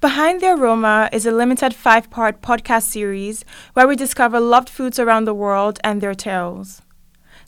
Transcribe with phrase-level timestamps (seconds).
[0.00, 4.98] Behind the Aroma is a limited five part podcast series where we discover loved foods
[4.98, 6.80] around the world and their tales.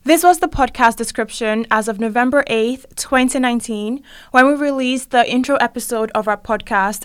[0.04, 4.02] This was the podcast description as of November 8th, 2019,
[4.32, 7.04] when we released the intro episode of our podcast.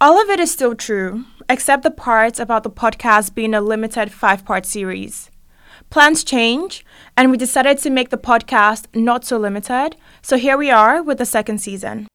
[0.00, 4.10] All of it is still true, except the parts about the podcast being a limited
[4.10, 5.30] five part series.
[5.90, 6.82] Plans change,
[7.14, 11.18] and we decided to make the podcast not so limited, so here we are with
[11.18, 12.06] the second season.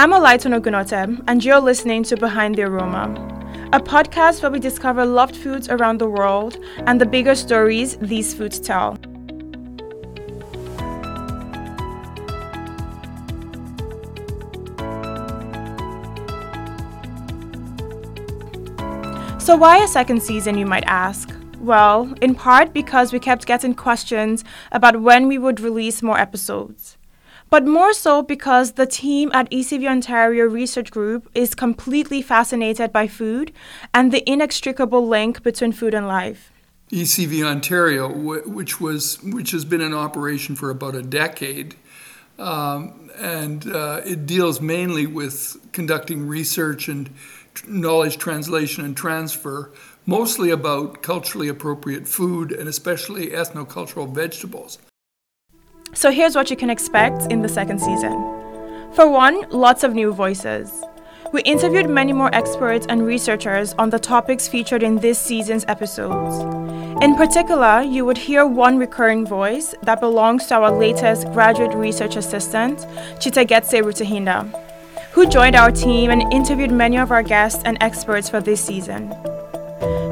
[0.00, 3.04] I'm Olaitan Ogunote, and you're listening to Behind the Aroma,
[3.74, 8.32] a podcast where we discover loved foods around the world and the bigger stories these
[8.32, 8.96] foods tell.
[19.38, 21.30] So, why a second season, you might ask?
[21.60, 26.96] Well, in part because we kept getting questions about when we would release more episodes
[27.50, 33.08] but more so because the team at ECV Ontario Research Group is completely fascinated by
[33.08, 33.52] food
[33.92, 36.52] and the inextricable link between food and life.
[36.90, 41.76] ECV Ontario, which was which has been in operation for about a decade,
[42.38, 47.10] um, and uh, it deals mainly with conducting research and
[47.68, 49.70] knowledge translation and transfer,
[50.04, 54.78] mostly about culturally appropriate food and especially ethnocultural vegetables.
[55.92, 58.12] So here's what you can expect in the second season.
[58.94, 60.84] For one, lots of new voices.
[61.32, 66.42] We interviewed many more experts and researchers on the topics featured in this season's episodes.
[67.02, 72.16] In particular, you would hear one recurring voice that belongs to our latest graduate research
[72.16, 72.78] assistant,
[73.18, 74.48] Chitegetse Rutahinda,
[75.12, 79.12] who joined our team and interviewed many of our guests and experts for this season.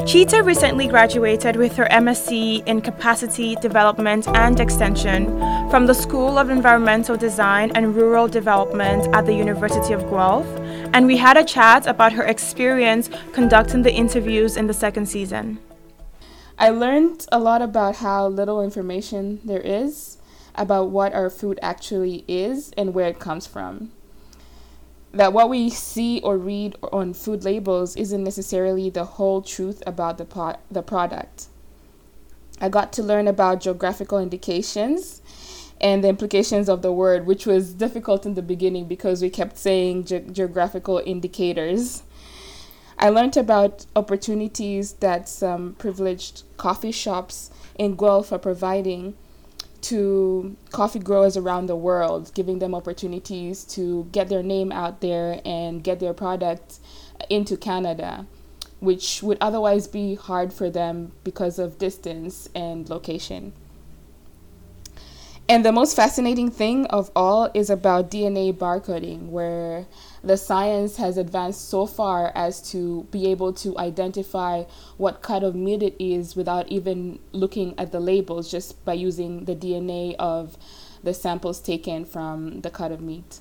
[0.06, 5.26] Cheetah recently graduated with her MSc in Capacity Development and Extension
[5.70, 10.46] from the School of Environmental Design and Rural Development at the University of Guelph,
[10.94, 15.58] and we had a chat about her experience conducting the interviews in the second season.
[16.58, 20.16] I learned a lot about how little information there is
[20.54, 23.92] about what our food actually is and where it comes from
[25.12, 30.18] that what we see or read on food labels isn't necessarily the whole truth about
[30.18, 31.46] the, the product.
[32.60, 35.22] I got to learn about geographical indications
[35.80, 39.56] and the implications of the word, which was difficult in the beginning because we kept
[39.56, 42.02] saying ge- geographical indicators.
[42.98, 49.14] I learned about opportunities that some privileged coffee shops in Guelph are providing
[49.82, 55.40] to coffee growers around the world, giving them opportunities to get their name out there
[55.44, 56.80] and get their product
[57.30, 58.26] into Canada,
[58.80, 63.52] which would otherwise be hard for them because of distance and location.
[65.50, 69.86] And the most fascinating thing of all is about DNA barcoding, where
[70.22, 74.64] the science has advanced so far as to be able to identify
[74.98, 79.46] what kind of meat it is without even looking at the labels, just by using
[79.46, 80.58] the DNA of
[81.02, 83.40] the samples taken from the cut of meat.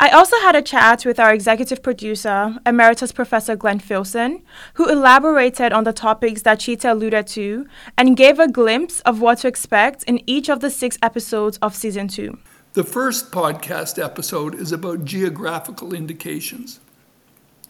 [0.00, 4.42] I also had a chat with our executive producer, Emeritus Professor Glenn Filson,
[4.74, 7.66] who elaborated on the topics that Cheetah alluded to
[7.96, 11.74] and gave a glimpse of what to expect in each of the six episodes of
[11.74, 12.38] season two.
[12.74, 16.80] The first podcast episode is about geographical indications,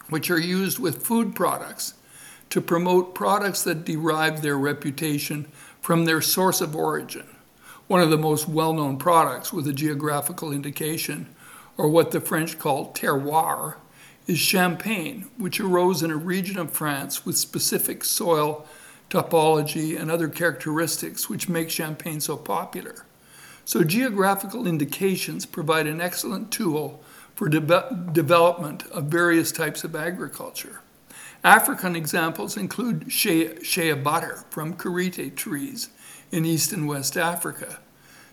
[0.09, 1.95] which are used with food products
[2.51, 5.51] to promote products that derive their reputation
[5.81, 7.27] from their source of origin.
[7.89, 11.35] One of the most well known products with a geographical indication
[11.77, 13.77] or what the French call terroir,
[14.27, 18.67] is champagne, which arose in a region of France with specific soil
[19.11, 23.05] topology and other characteristics which make champagne so popular.
[23.65, 27.03] So, geographical indications provide an excellent tool
[27.35, 30.81] for de- development of various types of agriculture.
[31.45, 35.91] African examples include shea, shea butter from karité trees
[36.31, 37.81] in East and West Africa,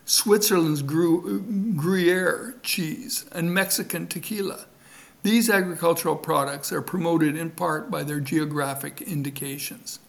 [0.09, 4.65] Switzerland's Gruyere cheese, and Mexican tequila.
[5.21, 9.99] These agricultural products are promoted in part by their geographic indications.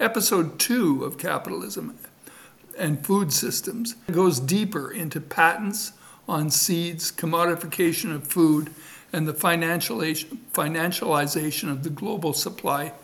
[0.00, 1.98] Episode 2 of Capitalism
[2.78, 5.92] and Food Systems goes deeper into patents
[6.26, 8.70] on seeds, commodification of food,
[9.12, 12.94] and the financialization of the global supply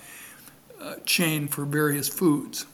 [0.80, 2.64] uh, chain for various foods.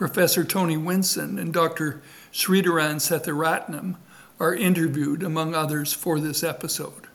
[0.00, 2.00] Professor Tony Winson and Dr.
[2.32, 3.96] Sridharan Sethiratnam
[4.38, 7.06] are interviewed, among others, for this episode.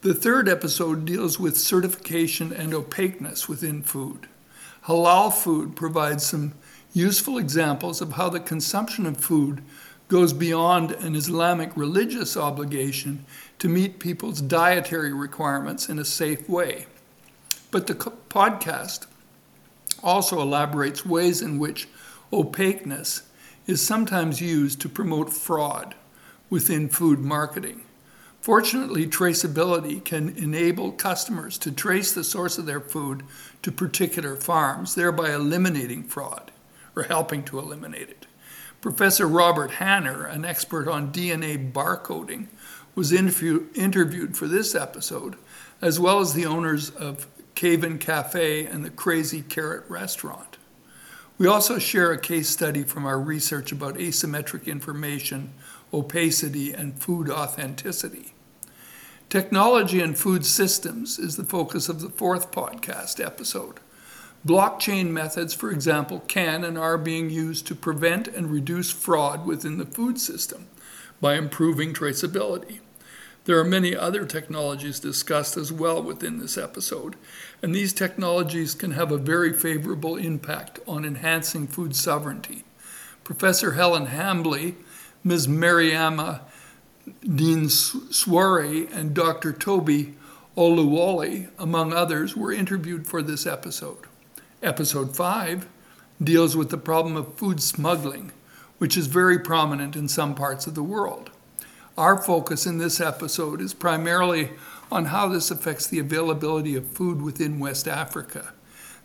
[0.00, 4.28] The third episode deals with certification and opaqueness within food.
[4.86, 6.54] Halal food provides some
[6.94, 9.62] useful examples of how the consumption of food
[10.08, 13.26] goes beyond an Islamic religious obligation
[13.58, 16.86] to meet people's dietary requirements in a safe way.
[17.70, 19.04] But the podcast
[20.02, 21.88] also elaborates ways in which
[22.32, 23.22] opaqueness
[23.66, 25.94] is sometimes used to promote fraud
[26.48, 27.82] within food marketing.
[28.40, 33.24] Fortunately, traceability can enable customers to trace the source of their food
[33.62, 36.52] to particular farms, thereby eliminating fraud
[36.94, 38.26] or helping to eliminate it.
[38.80, 42.46] Professor Robert Hanner, an expert on DNA barcoding,
[42.94, 45.34] was interview- interviewed for this episode,
[45.82, 47.26] as well as the owners of
[47.56, 50.55] Caven Cafe and the Crazy Carrot restaurant.
[51.38, 55.52] We also share a case study from our research about asymmetric information,
[55.92, 58.32] opacity, and food authenticity.
[59.28, 63.80] Technology and food systems is the focus of the fourth podcast episode.
[64.46, 69.76] Blockchain methods, for example, can and are being used to prevent and reduce fraud within
[69.76, 70.68] the food system
[71.20, 72.78] by improving traceability.
[73.46, 77.14] There are many other technologies discussed as well within this episode,
[77.62, 82.64] and these technologies can have a very favorable impact on enhancing food sovereignty.
[83.22, 84.74] Professor Helen Hambly,
[85.22, 85.46] Ms.
[85.46, 86.40] Mariama
[87.22, 89.52] Dean Soare and Dr.
[89.52, 90.16] Toby
[90.56, 94.08] Oluwole, among others, were interviewed for this episode.
[94.60, 95.68] Episode 5
[96.20, 98.32] deals with the problem of food smuggling,
[98.78, 101.30] which is very prominent in some parts of the world.
[101.96, 104.50] Our focus in this episode is primarily
[104.92, 108.52] on how this affects the availability of food within West Africa.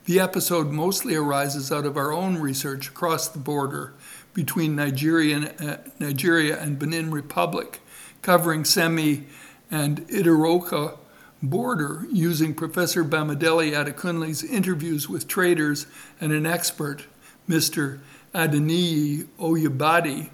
[0.03, 3.93] The episode mostly arises out of our own research across the border
[4.33, 7.79] between Nigeria and, uh, Nigeria and Benin Republic
[8.21, 9.23] covering Seme
[9.69, 10.97] and Idiroko
[11.41, 15.87] border using Professor Bamidele Adekunle's interviews with traders
[16.19, 17.05] and an expert,
[17.47, 17.99] Mr.
[18.35, 20.29] Adeniyi Oyebade,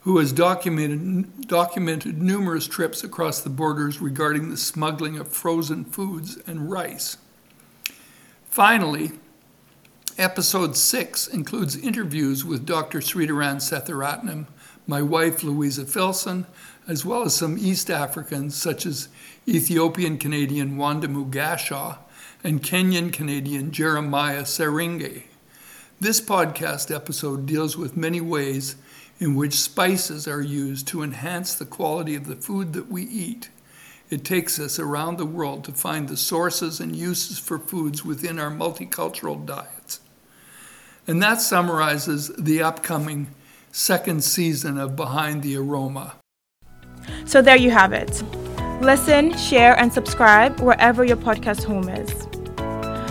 [0.00, 6.38] who has documented, documented numerous trips across the borders regarding the smuggling of frozen foods
[6.46, 7.18] and rice.
[8.44, 9.12] Finally,
[10.16, 13.00] episode six includes interviews with Dr.
[13.00, 14.46] Sridharan Setharatnam,
[14.86, 16.46] my wife Louisa Filson,
[16.88, 19.08] as well as some East Africans such as
[19.46, 21.98] Ethiopian Canadian Wanda Mugashaw
[22.42, 25.24] and Kenyan Canadian Jeremiah Seringe.
[26.00, 28.76] This podcast episode deals with many ways
[29.20, 33.50] in which spices are used to enhance the quality of the food that we eat.
[34.08, 38.40] It takes us around the world to find the sources and uses for foods within
[38.40, 40.00] our multicultural diets.
[41.06, 43.28] And that summarizes the upcoming
[43.70, 46.14] second season of Behind the Aroma.
[47.24, 48.22] So there you have it.
[48.80, 52.26] Listen, share, and subscribe wherever your podcast home is.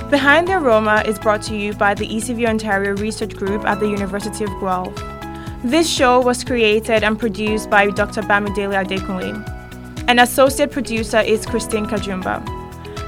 [0.09, 3.87] Behind the Aroma is brought to you by the ECV Ontario Research Group at the
[3.87, 5.18] University of Guelph.
[5.63, 8.21] This show was created and produced by Dr.
[8.21, 9.43] Bamidele Adekunle.
[10.07, 12.41] An associate producer is Christine Kajumba.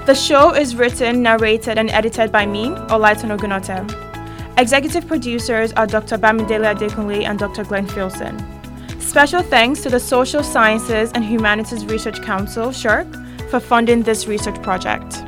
[0.06, 4.60] The show is written, narrated, and edited by me, Olaitan Ogunote.
[4.60, 6.18] Executive producers are Dr.
[6.18, 7.64] Bamidele Adekunle and Dr.
[7.64, 8.38] Glenn Filson.
[9.00, 14.62] Special thanks to the Social Sciences and Humanities Research Council, SSHRC, for funding this research
[14.62, 15.24] project.